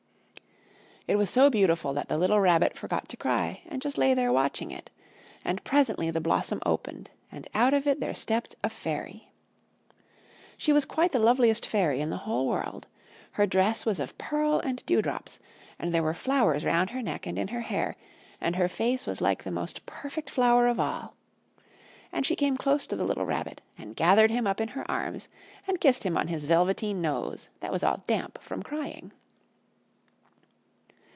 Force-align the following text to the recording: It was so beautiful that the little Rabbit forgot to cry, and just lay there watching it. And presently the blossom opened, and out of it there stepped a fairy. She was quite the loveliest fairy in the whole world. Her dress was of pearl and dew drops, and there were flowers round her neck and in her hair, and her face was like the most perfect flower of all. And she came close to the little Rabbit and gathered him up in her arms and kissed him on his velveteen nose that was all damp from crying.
It 1.07 1.17
was 1.17 1.29
so 1.29 1.49
beautiful 1.49 1.91
that 1.95 2.07
the 2.07 2.17
little 2.17 2.39
Rabbit 2.39 2.77
forgot 2.77 3.09
to 3.09 3.17
cry, 3.17 3.63
and 3.67 3.81
just 3.81 3.97
lay 3.97 4.13
there 4.13 4.31
watching 4.31 4.71
it. 4.71 4.89
And 5.43 5.61
presently 5.65 6.09
the 6.09 6.21
blossom 6.21 6.61
opened, 6.65 7.09
and 7.29 7.49
out 7.53 7.73
of 7.73 7.85
it 7.85 7.99
there 7.99 8.13
stepped 8.13 8.55
a 8.63 8.69
fairy. 8.69 9.29
She 10.55 10.71
was 10.71 10.85
quite 10.85 11.11
the 11.11 11.19
loveliest 11.19 11.65
fairy 11.65 11.99
in 11.99 12.11
the 12.11 12.17
whole 12.19 12.47
world. 12.47 12.87
Her 13.31 13.45
dress 13.45 13.85
was 13.85 13.99
of 13.99 14.17
pearl 14.17 14.59
and 14.61 14.85
dew 14.85 15.01
drops, 15.01 15.39
and 15.79 15.93
there 15.93 16.03
were 16.03 16.13
flowers 16.13 16.63
round 16.63 16.91
her 16.91 17.01
neck 17.01 17.25
and 17.25 17.37
in 17.37 17.49
her 17.49 17.61
hair, 17.61 17.97
and 18.39 18.55
her 18.55 18.69
face 18.69 19.05
was 19.05 19.19
like 19.19 19.43
the 19.43 19.51
most 19.51 19.85
perfect 19.85 20.29
flower 20.29 20.65
of 20.67 20.79
all. 20.79 21.15
And 22.13 22.25
she 22.25 22.37
came 22.37 22.55
close 22.55 22.87
to 22.87 22.95
the 22.95 23.03
little 23.05 23.25
Rabbit 23.25 23.59
and 23.77 23.97
gathered 23.97 24.31
him 24.31 24.47
up 24.47 24.61
in 24.61 24.69
her 24.69 24.89
arms 24.89 25.27
and 25.67 25.81
kissed 25.81 26.03
him 26.05 26.15
on 26.17 26.29
his 26.29 26.45
velveteen 26.45 27.01
nose 27.01 27.49
that 27.59 27.71
was 27.71 27.83
all 27.83 28.03
damp 28.07 28.41
from 28.41 28.63
crying. 28.63 29.11